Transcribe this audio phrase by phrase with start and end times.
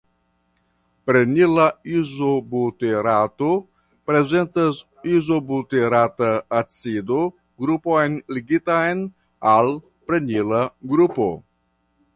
[1.09, 1.65] Prenila
[1.97, 3.49] izobuterato
[4.11, 4.79] prezentas
[5.17, 6.31] Izobuterata
[6.63, 7.21] acido
[7.65, 9.07] grupon ligitan
[9.55, 9.73] al
[10.11, 10.67] prenila
[10.97, 11.33] grupo.